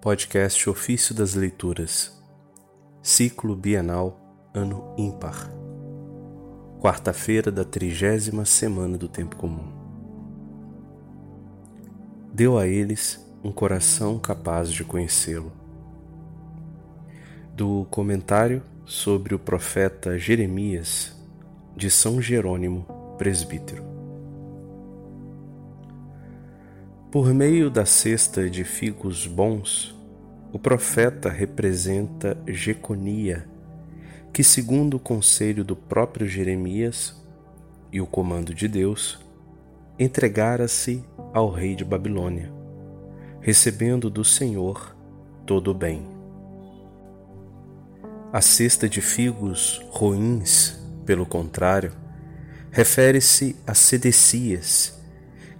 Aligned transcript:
Podcast 0.00 0.70
Ofício 0.70 1.12
das 1.12 1.34
Leituras, 1.34 2.16
Ciclo 3.02 3.56
Bienal, 3.56 4.16
Ano 4.54 4.94
Ímpar, 4.96 5.50
quarta-feira 6.80 7.50
da 7.50 7.64
trigésima 7.64 8.44
semana 8.44 8.96
do 8.96 9.08
Tempo 9.08 9.34
Comum. 9.34 9.66
Deu 12.32 12.56
a 12.56 12.68
eles 12.68 13.20
um 13.42 13.50
coração 13.50 14.20
capaz 14.20 14.70
de 14.70 14.84
conhecê-lo. 14.84 15.50
Do 17.52 17.84
comentário 17.90 18.62
sobre 18.86 19.34
o 19.34 19.38
profeta 19.38 20.16
Jeremias, 20.16 21.12
de 21.76 21.90
São 21.90 22.22
Jerônimo, 22.22 22.86
presbítero. 23.18 23.87
Por 27.10 27.32
meio 27.32 27.70
da 27.70 27.86
cesta 27.86 28.50
de 28.50 28.64
figos 28.64 29.26
bons, 29.26 29.96
o 30.52 30.58
profeta 30.58 31.30
representa 31.30 32.36
Jeconia, 32.46 33.48
que, 34.30 34.44
segundo 34.44 34.98
o 34.98 35.00
conselho 35.00 35.64
do 35.64 35.74
próprio 35.74 36.28
Jeremias 36.28 37.16
e 37.90 37.98
o 37.98 38.06
comando 38.06 38.54
de 38.54 38.68
Deus, 38.68 39.18
entregara-se 39.98 41.02
ao 41.32 41.50
rei 41.50 41.74
de 41.74 41.82
Babilônia, 41.82 42.52
recebendo 43.40 44.10
do 44.10 44.22
Senhor 44.22 44.94
todo 45.46 45.70
o 45.70 45.74
bem. 45.74 46.06
A 48.30 48.42
cesta 48.42 48.86
de 48.86 49.00
figos 49.00 49.80
ruins, 49.88 50.78
pelo 51.06 51.24
contrário, 51.24 51.92
refere-se 52.70 53.56
a 53.66 53.72
Sedecias, 53.72 54.97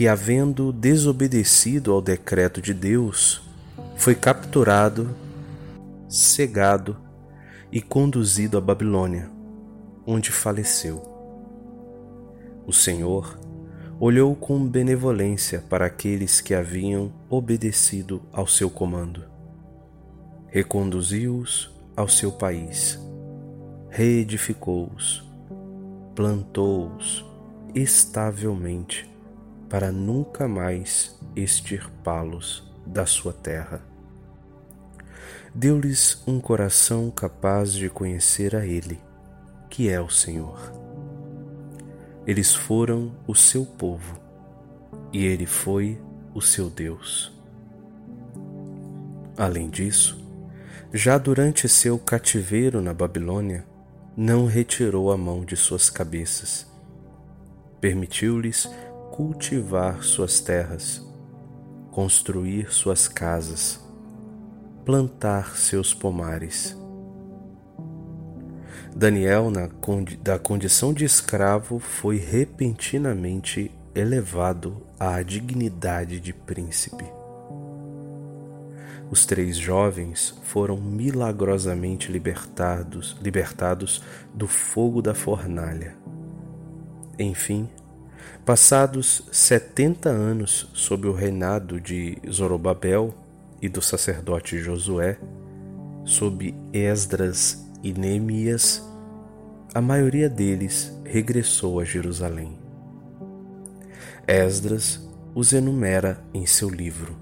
que, 0.00 0.08
havendo 0.08 0.72
desobedecido 0.72 1.92
ao 1.92 2.00
decreto 2.00 2.62
de 2.62 2.72
Deus, 2.72 3.42
foi 3.98 4.14
capturado, 4.14 5.14
cegado 6.08 6.96
e 7.70 7.82
conduzido 7.82 8.56
à 8.56 8.62
Babilônia, 8.62 9.30
onde 10.06 10.32
faleceu. 10.32 11.02
O 12.66 12.72
Senhor 12.72 13.38
olhou 13.98 14.34
com 14.34 14.66
benevolência 14.66 15.62
para 15.68 15.84
aqueles 15.84 16.40
que 16.40 16.54
haviam 16.54 17.12
obedecido 17.28 18.22
ao 18.32 18.46
seu 18.46 18.70
comando. 18.70 19.24
Reconduziu-os 20.46 21.70
ao 21.94 22.08
seu 22.08 22.32
país, 22.32 22.98
reedificou-os, 23.90 25.22
plantou-os 26.14 27.22
estavelmente 27.74 29.10
para 29.70 29.92
nunca 29.92 30.48
mais 30.48 31.16
extirpá-los 31.34 32.68
da 32.84 33.06
sua 33.06 33.32
terra. 33.32 33.80
Deu-lhes 35.54 36.22
um 36.26 36.40
coração 36.40 37.08
capaz 37.10 37.72
de 37.72 37.88
conhecer 37.88 38.56
a 38.56 38.66
Ele, 38.66 39.00
que 39.70 39.88
é 39.88 40.00
o 40.00 40.10
Senhor. 40.10 40.58
Eles 42.26 42.52
foram 42.52 43.12
o 43.26 43.34
seu 43.34 43.64
povo, 43.64 44.20
e 45.12 45.24
Ele 45.24 45.46
foi 45.46 46.00
o 46.34 46.42
seu 46.42 46.68
Deus. 46.68 47.32
Além 49.36 49.70
disso, 49.70 50.18
já 50.92 51.16
durante 51.16 51.68
seu 51.68 51.96
cativeiro 51.96 52.80
na 52.82 52.92
Babilônia, 52.92 53.64
não 54.16 54.46
retirou 54.46 55.12
a 55.12 55.16
mão 55.16 55.44
de 55.44 55.56
suas 55.56 55.88
cabeças. 55.88 56.66
Permitiu-lhes 57.80 58.68
cultivar 59.10 60.02
suas 60.02 60.40
terras, 60.40 61.04
construir 61.90 62.72
suas 62.72 63.08
casas, 63.08 63.80
plantar 64.84 65.56
seus 65.56 65.92
pomares. 65.92 66.76
Daniel, 68.94 69.50
na 69.50 69.68
condi 69.68 70.16
da 70.16 70.38
condição 70.38 70.92
de 70.92 71.04
escravo, 71.04 71.78
foi 71.78 72.16
repentinamente 72.16 73.70
elevado 73.94 74.86
à 74.98 75.22
dignidade 75.22 76.20
de 76.20 76.32
príncipe. 76.32 77.04
Os 79.10 79.26
três 79.26 79.56
jovens 79.56 80.38
foram 80.44 80.76
milagrosamente 80.76 82.12
libertados, 82.12 83.16
libertados 83.20 84.02
do 84.32 84.46
fogo 84.46 85.02
da 85.02 85.14
fornalha. 85.14 85.96
Enfim, 87.18 87.68
Passados 88.44 89.22
setenta 89.30 90.08
anos 90.08 90.68
sob 90.72 91.06
o 91.06 91.12
reinado 91.12 91.80
de 91.80 92.18
Zorobabel 92.28 93.14
e 93.60 93.68
do 93.68 93.82
sacerdote 93.82 94.58
Josué, 94.58 95.18
sob 96.04 96.54
Esdras 96.72 97.64
e 97.82 97.92
Neemias, 97.92 98.82
a 99.74 99.80
maioria 99.80 100.28
deles 100.28 100.92
regressou 101.04 101.78
a 101.78 101.84
Jerusalém. 101.84 102.58
Esdras 104.26 105.08
os 105.34 105.52
enumera 105.52 106.22
em 106.34 106.44
seu 106.46 106.68
livro. 106.68 107.16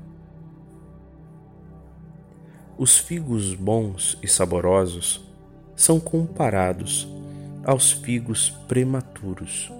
Os 2.78 2.96
figos 2.96 3.54
bons 3.54 4.16
e 4.22 4.28
saborosos 4.28 5.28
são 5.76 6.00
comparados 6.00 7.08
aos 7.64 7.92
figos 7.92 8.50
prematuros 8.68 9.70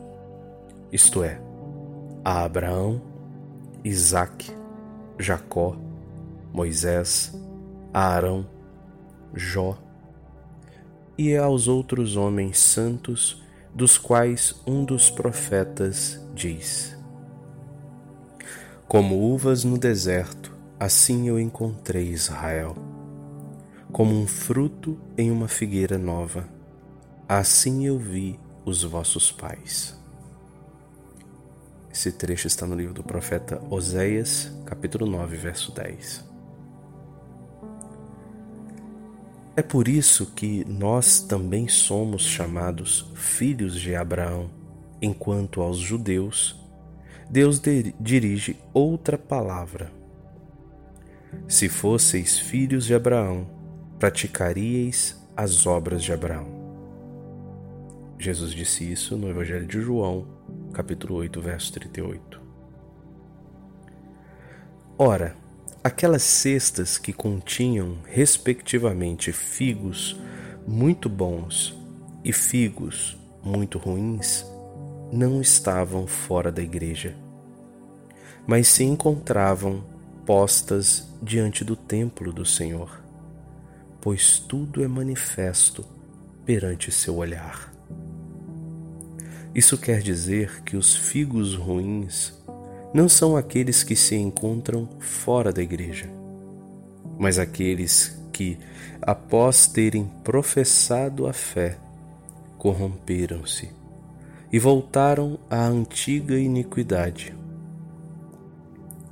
isto 0.93 1.23
é, 1.23 1.41
a 2.25 2.45
Abraão, 2.45 3.01
Isaque, 3.85 4.51
Jacó, 5.19 5.77
Moisés, 6.53 7.33
Arão, 7.93 8.47
Jó 9.35 9.79
e 11.19 11.37
aos 11.37 11.67
outros 11.67 12.17
homens 12.17 12.61
santos, 12.61 13.43
dos 13.75 13.99
quais 13.99 14.55
um 14.65 14.85
dos 14.85 15.11
profetas 15.11 16.25
diz: 16.33 16.97
Como 18.87 19.19
uvas 19.19 19.65
no 19.65 19.77
deserto, 19.77 20.57
assim 20.79 21.29
eu 21.29 21.39
encontrei 21.41 22.09
Israel. 22.09 22.77
Como 23.91 24.15
um 24.15 24.27
fruto 24.27 24.99
em 25.17 25.31
uma 25.31 25.49
figueira 25.49 25.99
nova, 25.99 26.47
assim 27.29 27.87
eu 27.87 27.99
vi 27.99 28.39
os 28.65 28.85
vossos 28.85 29.33
pais. 29.33 29.98
Esse 31.99 32.13
trecho 32.13 32.47
está 32.47 32.65
no 32.65 32.77
livro 32.77 32.95
do 32.95 33.03
profeta 33.03 33.61
Oséias, 33.69 34.53
capítulo 34.65 35.05
9, 35.05 35.37
verso 35.37 35.73
10. 35.73 36.25
É 39.57 39.63
por 39.63 39.89
isso 39.89 40.27
que 40.27 40.65
nós 40.65 41.19
também 41.19 41.67
somos 41.67 42.23
chamados 42.23 43.11
filhos 43.17 43.75
de 43.75 43.97
Abraão, 43.97 44.49
enquanto 45.03 45.61
aos 45.61 45.79
judeus 45.79 46.55
Deus 47.29 47.61
dirige 47.99 48.57
outra 48.73 49.19
palavra. 49.19 49.91
Se 51.49 51.69
fosseis 51.69 52.39
filhos 52.39 52.85
de 52.85 52.95
Abraão, 52.95 53.51
praticaríeis 53.99 55.21
as 55.37 55.67
obras 55.67 56.05
de 56.05 56.13
Abraão. 56.13 56.47
Jesus 58.17 58.53
disse 58.53 58.89
isso 58.89 59.17
no 59.17 59.29
Evangelho 59.29 59.67
de 59.67 59.81
João, 59.81 60.38
capítulo 60.73 61.17
8, 61.17 61.41
verso 61.41 61.73
38. 61.73 62.41
Ora, 64.97 65.37
aquelas 65.83 66.23
cestas 66.23 66.99
que 66.99 67.13
continham, 67.13 67.99
respectivamente, 68.05 69.33
figos 69.33 70.19
muito 70.67 71.09
bons 71.09 71.77
e 72.25 72.33
figos 72.33 73.17
muito 73.43 73.79
ruins, 73.79 74.45
não 75.13 75.41
estavam 75.41 76.07
fora 76.07 76.53
da 76.53 76.63
igreja, 76.63 77.17
mas 78.47 78.69
se 78.69 78.85
encontravam 78.85 79.85
postas 80.27 81.09
diante 81.23 81.65
do 81.65 81.75
templo 81.75 82.33
do 82.33 82.45
Senhor, 82.45 83.03
pois 84.01 84.39
tudo 84.39 84.83
é 84.83 84.89
manifesto 84.89 85.85
perante 86.45 86.93
seu 86.93 87.17
olhar. 87.17 87.78
Isso 89.59 89.77
quer 89.77 90.01
dizer 90.01 90.63
que 90.63 90.77
os 90.77 90.95
figos 90.95 91.57
ruins 91.57 92.33
não 92.95 93.09
são 93.09 93.37
aqueles 93.37 93.83
que 93.83 93.97
se 93.97 94.15
encontram 94.15 94.89
fora 95.01 95.53
da 95.53 95.61
igreja, 95.61 96.09
mas 97.19 97.41
aqueles 97.41 98.17
que, 98.33 98.57
após 99.03 99.67
terem 99.67 100.09
professado 100.23 101.27
a 101.27 101.33
fé, 101.33 101.77
corromperam-se 102.57 103.69
e 104.53 104.61
voltaram 104.61 105.41
à 105.51 105.67
antiga 105.67 106.39
iniquidade. 106.39 107.35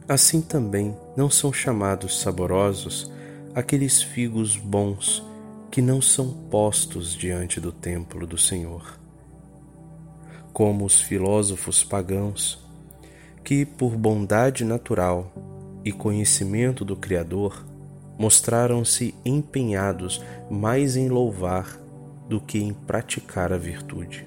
Assim 0.08 0.40
também 0.40 0.96
não 1.16 1.28
são 1.28 1.52
chamados 1.52 2.20
saborosos 2.20 3.10
aqueles 3.52 4.00
figos 4.00 4.56
bons 4.56 5.25
que 5.72 5.82
não 5.82 6.00
são 6.00 6.32
postos 6.48 7.16
diante 7.16 7.60
do 7.60 7.72
templo 7.72 8.28
do 8.28 8.38
Senhor 8.38 9.06
como 10.56 10.87
os 10.87 11.03
filósofos 11.03 11.85
pagãos, 11.85 12.58
que, 13.44 13.67
por 13.67 13.94
bondade 13.94 14.64
natural 14.64 15.31
e 15.85 15.93
conhecimento 15.93 16.82
do 16.82 16.97
Criador, 16.97 17.62
mostraram-se 18.19 19.14
empenhados 19.23 20.25
mais 20.50 20.97
em 20.97 21.11
louvar 21.11 21.79
do 22.26 22.41
que 22.41 22.56
em 22.58 22.73
praticar 22.73 23.53
a 23.53 23.58
virtude. 23.58 24.26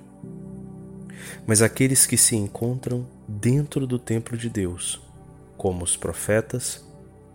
Mas 1.48 1.64
aqueles 1.64 2.06
que 2.06 2.16
se 2.16 2.36
encontram 2.36 3.08
dentro 3.28 3.88
do 3.88 3.98
templo 3.98 4.38
de 4.38 4.52
Deus, 4.52 5.02
como 5.58 5.84
os 5.84 5.98
profetas 5.98 6.88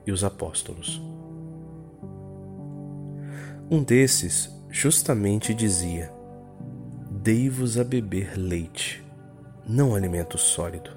e 0.07 0.13
os 0.13 0.23
apóstolos. 0.23 1.03
Um 3.69 3.83
desses 3.83 4.49
justamente 4.71 5.53
dizia: 5.53 6.14
Dei-vos 7.25 7.79
a 7.79 7.85
beber 7.85 8.37
leite, 8.37 9.03
não 9.67 9.95
alimento 9.95 10.37
sólido. 10.37 10.91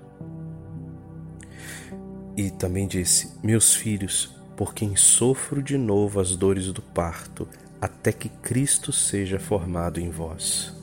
E 2.35 2.51
também 2.51 2.85
disse: 2.85 3.39
Meus 3.41 3.73
filhos, 3.73 4.35
por 4.57 4.73
quem 4.73 4.97
sofro 4.97 5.63
de 5.63 5.77
novo 5.77 6.19
as 6.19 6.35
dores 6.35 6.69
do 6.73 6.81
parto, 6.81 7.47
até 7.79 8.11
que 8.11 8.27
Cristo 8.27 8.91
seja 8.91 9.39
formado 9.39 10.01
em 10.01 10.09
vós. 10.09 10.75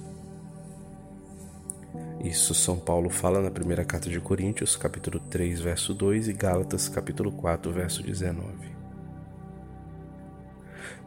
Isso 2.25 2.55
São 2.55 2.79
Paulo 2.79 3.11
fala 3.11 3.43
na 3.43 3.51
primeira 3.51 3.85
carta 3.85 4.09
de 4.09 4.19
Coríntios, 4.21 4.77
capítulo 4.77 5.21
3, 5.21 5.61
verso 5.61 5.93
2 5.93 6.29
e 6.29 6.33
Gálatas, 6.33 6.89
capítulo 6.89 7.31
4, 7.31 7.71
verso 7.71 8.03
19. 8.03 8.75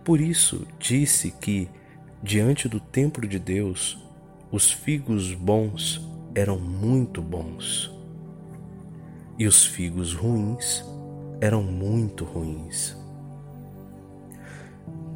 Por 0.04 0.22
isso 0.22 0.68
disse 0.78 1.31
que, 1.31 1.68
diante 2.22 2.69
do 2.69 2.80
templo 2.80 3.28
de 3.28 3.40
Deus, 3.40 4.06
os 4.51 4.71
figos 4.71 5.33
bons 5.33 6.01
eram 6.33 6.57
muito 6.57 7.21
bons 7.21 7.91
e 9.38 9.45
os 9.45 9.65
figos 9.65 10.13
ruins 10.13 10.83
eram 11.39 11.61
muito 11.61 12.23
ruins. 12.23 12.95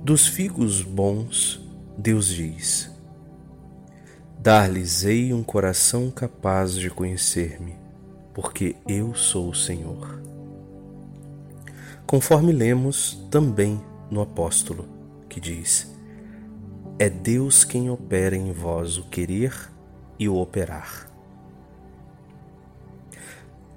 Dos 0.04 0.28
figos 0.28 0.82
bons, 0.82 1.60
Deus 1.98 2.28
diz: 2.28 2.92
Dar-lhes-ei 4.38 5.34
um 5.34 5.44
coração 5.44 6.12
capaz 6.12 6.76
de 6.76 6.90
conhecer-me, 6.90 7.76
porque 8.34 8.76
eu 8.88 9.14
sou 9.16 9.50
o 9.50 9.56
Senhor. 9.56 10.22
Conforme 12.06 12.52
lemos 12.52 13.26
também 13.32 13.82
no 14.10 14.22
apóstolo, 14.22 14.88
que 15.30 15.40
diz: 15.40 15.96
É 17.02 17.10
Deus 17.10 17.64
quem 17.64 17.90
opera 17.90 18.36
em 18.36 18.52
vós 18.52 19.00
o 19.00 19.04
querer 19.06 19.52
e 20.20 20.30
o 20.30 20.36
operar. 20.36 21.10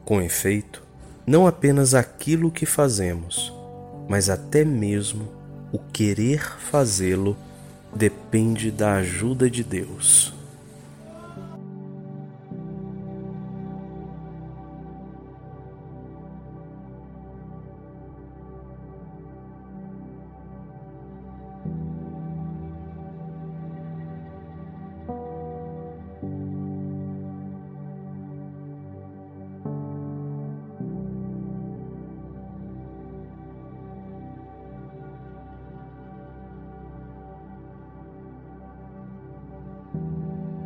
Com 0.05 0.21
efeito, 0.21 0.83
não 1.27 1.47
apenas 1.47 1.95
aquilo 1.95 2.51
que 2.51 2.67
fazemos, 2.67 3.51
mas 4.07 4.29
até 4.29 4.63
mesmo 4.63 5.27
o 5.73 5.79
querer 5.79 6.43
fazê-lo 6.59 7.35
depende 7.97 8.71
da 8.71 8.97
ajuda 8.97 9.49
de 9.49 9.65
Deus. 9.65 10.34